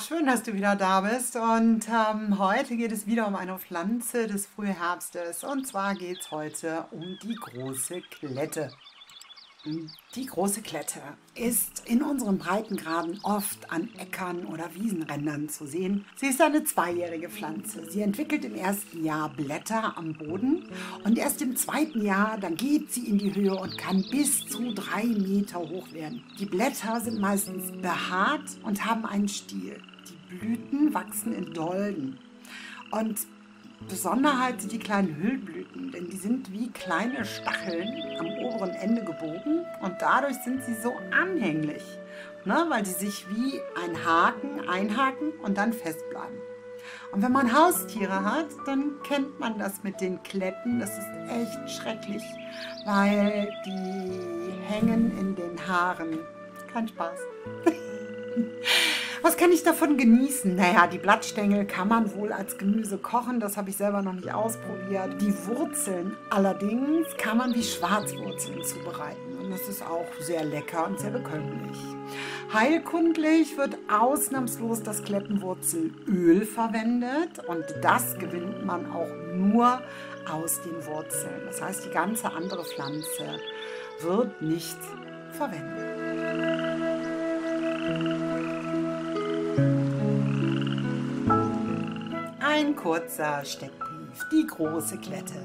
Schön, 0.00 0.24
dass 0.24 0.42
du 0.42 0.54
wieder 0.54 0.74
da 0.74 1.02
bist. 1.02 1.36
Und 1.36 1.86
ähm, 1.88 2.38
heute 2.38 2.76
geht 2.76 2.92
es 2.92 3.06
wieder 3.06 3.26
um 3.26 3.36
eine 3.36 3.58
Pflanze 3.58 4.26
des 4.26 4.46
Frühherbstes. 4.46 5.44
Und 5.44 5.66
zwar 5.66 5.94
geht 5.94 6.20
es 6.20 6.30
heute 6.30 6.86
um 6.92 7.18
die 7.22 7.34
große 7.34 8.00
Klette. 8.10 8.72
Die 9.64 10.26
große 10.26 10.60
Klette 10.60 11.00
ist 11.36 11.88
in 11.88 12.02
unseren 12.02 12.36
Breitengraden 12.36 13.20
oft 13.22 13.70
an 13.70 13.88
Äckern 13.96 14.44
oder 14.46 14.74
Wiesenrändern 14.74 15.48
zu 15.48 15.66
sehen. 15.66 16.04
Sie 16.16 16.26
ist 16.26 16.40
eine 16.40 16.64
zweijährige 16.64 17.28
Pflanze. 17.28 17.88
Sie 17.88 18.00
entwickelt 18.00 18.44
im 18.44 18.56
ersten 18.56 19.04
Jahr 19.04 19.28
Blätter 19.28 19.96
am 19.96 20.14
Boden 20.14 20.64
und 21.04 21.16
erst 21.16 21.42
im 21.42 21.54
zweiten 21.54 22.04
Jahr, 22.04 22.38
dann 22.38 22.56
geht 22.56 22.92
sie 22.92 23.06
in 23.06 23.18
die 23.18 23.36
Höhe 23.36 23.54
und 23.54 23.78
kann 23.78 24.04
bis 24.10 24.48
zu 24.48 24.74
drei 24.74 25.04
Meter 25.04 25.60
hoch 25.60 25.92
werden. 25.92 26.24
Die 26.40 26.46
Blätter 26.46 27.00
sind 27.00 27.20
meistens 27.20 27.70
behaart 27.80 28.58
und 28.64 28.84
haben 28.84 29.06
einen 29.06 29.28
Stiel. 29.28 29.80
Die 30.08 30.36
Blüten 30.36 30.92
wachsen 30.92 31.32
in 31.32 31.52
Dolden. 31.54 32.18
Und 32.90 33.16
Besonderheit 33.88 34.60
sind 34.60 34.72
die 34.72 34.78
kleinen 34.78 35.16
Hüllblüten, 35.16 35.92
denn 35.92 36.08
die 36.08 36.16
sind 36.16 36.52
wie 36.52 36.70
kleine 36.70 37.24
Stacheln 37.24 37.88
am 38.18 38.26
oberen 38.44 38.70
Ende 38.70 39.04
gebogen 39.04 39.64
und 39.80 39.94
dadurch 40.00 40.36
sind 40.38 40.64
sie 40.64 40.74
so 40.74 40.94
anhänglich, 41.10 41.82
ne, 42.44 42.66
weil 42.68 42.84
sie 42.84 42.92
sich 42.92 43.26
wie 43.30 43.60
ein 43.82 44.04
Haken 44.04 44.68
einhaken 44.68 45.32
und 45.42 45.58
dann 45.58 45.72
festbleiben. 45.72 46.38
Und 47.12 47.22
wenn 47.22 47.32
man 47.32 47.52
Haustiere 47.52 48.24
hat, 48.24 48.48
dann 48.66 49.02
kennt 49.02 49.38
man 49.38 49.58
das 49.58 49.82
mit 49.82 50.00
den 50.00 50.22
Kletten. 50.22 50.80
Das 50.80 50.90
ist 50.98 51.08
echt 51.30 51.70
schrecklich, 51.70 52.22
weil 52.84 53.48
die 53.66 54.52
hängen 54.66 55.16
in 55.18 55.34
den 55.36 55.68
Haaren. 55.68 56.18
Kein 56.72 56.88
Spaß. 56.88 57.18
Was 59.22 59.36
kann 59.36 59.52
ich 59.52 59.62
davon 59.62 59.96
genießen? 59.96 60.56
Naja, 60.56 60.88
die 60.88 60.98
Blattstängel 60.98 61.64
kann 61.64 61.86
man 61.86 62.12
wohl 62.16 62.32
als 62.32 62.58
Gemüse 62.58 62.98
kochen. 62.98 63.38
Das 63.38 63.56
habe 63.56 63.70
ich 63.70 63.76
selber 63.76 64.02
noch 64.02 64.14
nicht 64.14 64.34
ausprobiert. 64.34 65.20
Die 65.20 65.32
Wurzeln 65.46 66.16
allerdings 66.28 67.06
kann 67.18 67.36
man 67.36 67.54
wie 67.54 67.62
Schwarzwurzeln 67.62 68.64
zubereiten. 68.64 69.38
Und 69.40 69.52
das 69.52 69.68
ist 69.68 69.80
auch 69.80 70.08
sehr 70.18 70.44
lecker 70.44 70.88
und 70.88 70.98
sehr 70.98 71.12
bekömmlich. 71.12 71.78
Heilkundlich 72.52 73.56
wird 73.56 73.78
ausnahmslos 73.88 74.82
das 74.82 75.04
Klettenwurzelöl 75.04 76.44
verwendet. 76.44 77.38
Und 77.46 77.64
das 77.80 78.18
gewinnt 78.18 78.66
man 78.66 78.90
auch 78.90 79.08
nur 79.36 79.80
aus 80.28 80.60
den 80.62 80.84
Wurzeln. 80.84 81.42
Das 81.46 81.62
heißt, 81.62 81.84
die 81.84 81.90
ganze 81.90 82.32
andere 82.32 82.64
Pflanze 82.64 83.38
wird 84.00 84.42
nicht 84.42 84.78
verwendet. 85.30 85.92
Ein 92.54 92.76
kurzer 92.76 93.42
Steckbrief. 93.46 93.81
Die 94.30 94.46
große 94.46 94.98
Klette 94.98 95.40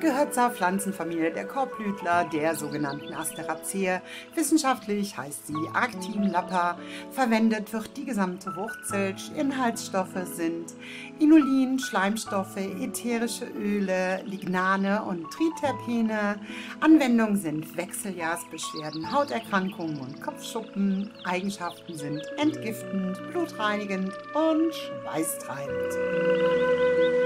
gehört 0.00 0.34
zur 0.34 0.50
Pflanzenfamilie 0.50 1.32
der 1.32 1.46
Korbblütler, 1.46 2.24
der 2.32 2.54
sogenannten 2.54 3.12
Asteraceae. 3.12 4.00
Wissenschaftlich 4.34 5.16
heißt 5.16 5.48
sie 5.48 5.68
Actinlappa. 5.72 6.78
Verwendet 7.10 7.72
wird 7.72 7.96
die 7.96 8.04
gesamte 8.04 8.54
Wurzel. 8.56 9.14
Inhaltsstoffe 9.36 10.24
sind 10.24 10.74
Inulin, 11.18 11.78
Schleimstoffe, 11.78 12.56
ätherische 12.56 13.46
Öle, 13.46 14.22
Lignane 14.24 15.02
und 15.02 15.30
Triterpene. 15.30 16.36
Anwendungen 16.80 17.36
sind 17.36 17.76
Wechseljahrsbeschwerden, 17.76 19.12
Hauterkrankungen 19.12 20.00
und 20.00 20.22
Kopfschuppen. 20.22 21.10
Eigenschaften 21.24 21.96
sind 21.96 22.22
entgiftend, 22.38 23.20
blutreinigend 23.32 24.12
und 24.34 24.74
schweißtreibend. 24.74 27.21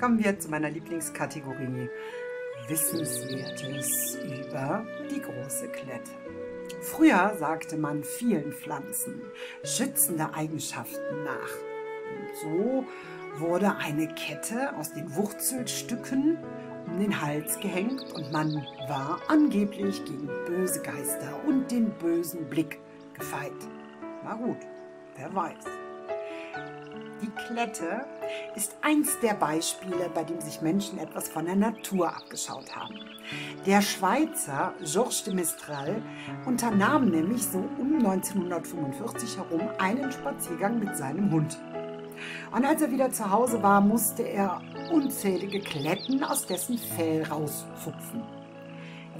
Kommen 0.00 0.24
wir 0.24 0.38
zu 0.38 0.48
meiner 0.48 0.70
Lieblingskategorie 0.70 1.90
Wissenswertes 2.68 4.16
über 4.16 4.86
die 5.10 5.20
große 5.20 5.68
Klette. 5.68 6.12
Früher 6.80 7.36
sagte 7.38 7.76
man 7.76 8.02
vielen 8.02 8.50
Pflanzen 8.52 9.20
schützende 9.62 10.32
Eigenschaften 10.32 11.24
nach. 11.24 11.52
Und 12.16 12.36
so 12.40 12.84
wurde 13.44 13.76
eine 13.76 14.08
Kette 14.14 14.74
aus 14.78 14.90
den 14.94 15.14
Wurzelstücken 15.14 16.38
um 16.86 16.98
den 16.98 17.20
Hals 17.20 17.60
gehängt 17.60 18.02
und 18.14 18.32
man 18.32 18.54
war 18.88 19.20
angeblich 19.28 20.02
gegen 20.06 20.30
böse 20.46 20.80
Geister 20.80 21.38
und 21.46 21.70
den 21.70 21.90
bösen 21.98 22.48
Blick 22.48 22.80
gefeit. 23.12 23.52
Na 24.24 24.34
gut, 24.34 24.58
wer 25.16 25.34
weiß. 25.34 25.89
Klette 27.50 28.04
ist 28.54 28.76
eins 28.80 29.18
der 29.20 29.34
Beispiele, 29.34 30.08
bei 30.14 30.22
dem 30.22 30.40
sich 30.40 30.60
Menschen 30.60 30.98
etwas 30.98 31.28
von 31.28 31.46
der 31.46 31.56
Natur 31.56 32.08
abgeschaut 32.08 32.76
haben. 32.76 32.94
Der 33.66 33.82
Schweizer 33.82 34.72
Georges 34.84 35.24
de 35.24 35.34
Mistral 35.34 36.00
unternahm 36.46 37.10
nämlich 37.10 37.44
so 37.44 37.58
um 37.78 37.96
1945 37.98 39.36
herum 39.36 39.68
einen 39.78 40.12
Spaziergang 40.12 40.78
mit 40.78 40.96
seinem 40.96 41.32
Hund. 41.32 41.58
Und 42.52 42.64
als 42.64 42.82
er 42.82 42.92
wieder 42.92 43.10
zu 43.10 43.28
Hause 43.28 43.60
war, 43.62 43.80
musste 43.80 44.22
er 44.22 44.60
unzählige 44.92 45.60
Kletten 45.60 46.22
aus 46.22 46.46
dessen 46.46 46.78
Fell 46.78 47.24
rauszupfen 47.24 48.39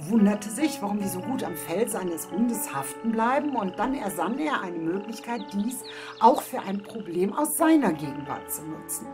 wunderte 0.09 0.49
sich, 0.49 0.81
warum 0.81 0.99
die 0.99 1.07
so 1.07 1.19
gut 1.19 1.43
am 1.43 1.55
Fell 1.55 1.87
seines 1.87 2.31
Hundes 2.31 2.73
haften 2.73 3.11
bleiben 3.11 3.55
und 3.55 3.77
dann 3.77 3.93
ersann 3.93 4.39
er 4.39 4.61
eine 4.61 4.79
Möglichkeit, 4.79 5.41
dies 5.53 5.83
auch 6.19 6.41
für 6.41 6.59
ein 6.59 6.81
Problem 6.81 7.33
aus 7.33 7.57
seiner 7.57 7.93
Gegenwart 7.93 8.51
zu 8.51 8.63
nutzen. 8.63 9.07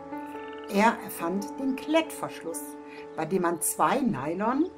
Er 0.70 0.98
erfand 1.04 1.60
den 1.60 1.76
Klettverschluss, 1.76 2.62
bei 3.16 3.26
dem 3.26 3.42
man 3.44 3.62
zwei 3.62 4.00
Nylon- 4.00 4.70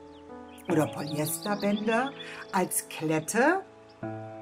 oder 0.69 0.87
Polyesterbänder 0.87 2.11
als 2.51 2.87
Klette 2.89 3.61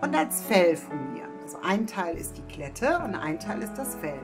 und 0.01 0.15
als 0.15 0.43
Fell 0.43 0.75
fungieren. 0.75 1.31
Also 1.41 1.57
ein 1.63 1.87
Teil 1.87 2.17
ist 2.17 2.37
die 2.37 2.53
Klette 2.53 2.99
und 3.05 3.15
ein 3.15 3.39
Teil 3.39 3.61
ist 3.61 3.75
das 3.75 3.95
Fell. 3.95 4.19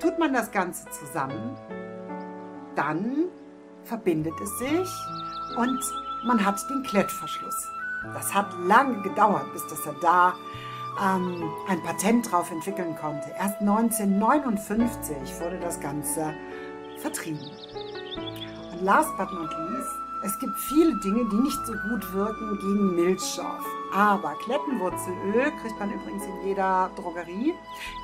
Tut 0.00 0.18
man 0.18 0.34
das 0.34 0.50
Ganze 0.50 0.88
zusammen, 0.90 1.56
dann 2.74 3.28
verbindet 3.84 4.34
es 4.42 4.58
sich 4.58 4.88
und 5.56 5.80
man 6.26 6.44
hat 6.44 6.68
den 6.68 6.82
Klettverschluss. 6.82 7.68
Das 8.14 8.34
hat 8.34 8.46
lange 8.66 9.00
gedauert, 9.02 9.52
bis 9.52 9.66
dass 9.68 9.86
er 9.86 9.94
da 10.00 10.34
ähm, 11.02 11.42
ein 11.68 11.82
Patent 11.82 12.30
drauf 12.30 12.50
entwickeln 12.50 12.96
konnte. 12.96 13.30
Erst 13.38 13.60
1959 13.60 15.40
wurde 15.40 15.58
das 15.58 15.80
Ganze 15.80 16.34
vertrieben. 17.00 17.40
Und 18.72 18.82
last 18.82 19.16
but 19.16 19.32
not 19.32 19.50
least, 19.70 19.90
es 20.22 20.38
gibt 20.38 20.58
viele 20.58 20.94
Dinge, 20.96 21.28
die 21.30 21.36
nicht 21.36 21.66
so 21.66 21.72
gut 21.72 22.12
wirken 22.12 22.58
gegen 22.58 22.94
Milchschorf. 22.94 23.64
Aber 23.92 24.34
Klettenwurzelöl 24.44 25.52
kriegt 25.62 25.78
man 25.78 25.92
übrigens 25.92 26.24
in 26.24 26.48
jeder 26.48 26.90
Drogerie. 26.96 27.54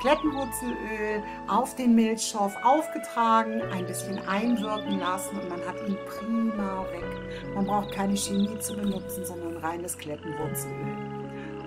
Klettenwurzelöl 0.00 1.22
auf 1.48 1.74
den 1.74 1.94
Milchschorf 1.94 2.54
aufgetragen, 2.62 3.62
ein 3.72 3.86
bisschen 3.86 4.18
einwirken 4.28 5.00
lassen 5.00 5.38
und 5.38 5.48
man 5.48 5.60
hat 5.66 5.76
ihn 5.88 5.96
prima 6.06 6.84
weg. 6.92 7.54
Man 7.54 7.66
braucht 7.66 7.92
keine 7.92 8.16
Chemie 8.16 8.58
zu 8.60 8.76
benutzen, 8.76 9.24
sondern 9.24 9.56
reines 9.56 9.96
Klettenwurzelöl. 9.98 10.96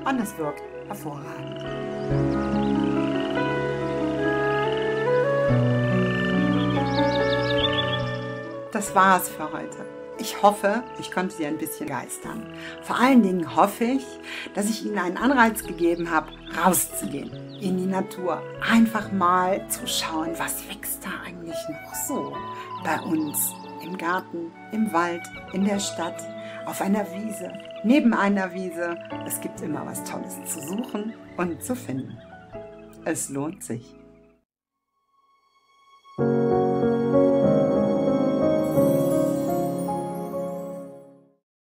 Und 0.06 0.20
es 0.20 0.38
wirkt 0.38 0.64
hervorragend. 0.88 1.64
Das 8.72 8.94
war's 8.94 9.30
für 9.30 9.52
heute. 9.52 10.05
Ich 10.18 10.42
hoffe, 10.42 10.84
ich 11.00 11.12
konnte 11.12 11.36
Sie 11.36 11.46
ein 11.46 11.58
bisschen 11.58 11.88
geistern. 11.88 12.44
Vor 12.84 12.98
allen 12.98 13.22
Dingen 13.22 13.56
hoffe 13.56 13.84
ich, 13.84 14.06
dass 14.54 14.70
ich 14.70 14.86
Ihnen 14.86 14.98
einen 14.98 15.18
Anreiz 15.18 15.64
gegeben 15.64 16.10
habe, 16.10 16.32
rauszugehen 16.64 17.32
in 17.60 17.78
die 17.78 17.86
Natur. 17.86 18.42
Einfach 18.70 19.12
mal 19.12 19.68
zu 19.70 19.86
schauen, 19.88 20.32
was 20.38 20.68
wächst 20.70 21.04
da 21.04 21.10
eigentlich 21.26 21.58
noch 21.70 21.96
so 22.08 22.36
bei 22.84 23.00
uns 23.02 23.54
im 23.84 23.98
Garten, 23.98 24.52
im 24.72 24.92
Wald, 24.94 25.22
in 25.54 25.66
der 25.66 25.80
Stadt, 25.80 26.22
auf 26.66 26.82
einer 26.82 27.06
Wiese, 27.14 27.52
neben 27.84 28.14
einer 28.14 28.54
Wiese. 28.54 28.98
Es 29.26 29.40
gibt 29.42 29.62
immer 29.62 29.86
was 29.86 30.04
Tolles 30.04 30.44
zu 30.46 30.62
suchen 30.62 31.14
und 31.38 31.62
zu 31.62 31.76
finden. 31.76 32.18
Es 33.04 33.30
lohnt 33.30 33.64
sich. 33.64 33.96